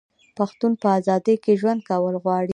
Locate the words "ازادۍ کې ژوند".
0.97-1.81